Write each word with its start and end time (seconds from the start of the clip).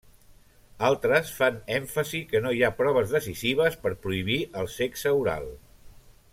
Altres 0.87 1.33
fan 1.41 1.59
èmfasi 1.75 2.23
que 2.33 2.41
no 2.45 2.55
hi 2.59 2.63
ha 2.63 2.71
proves 2.81 3.13
decisives 3.19 3.79
per 3.87 3.95
prohibir 4.07 4.41
el 4.63 4.73
sexe 4.81 5.17
oral. 5.23 5.51